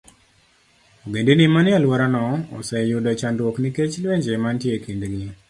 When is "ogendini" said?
1.05-1.43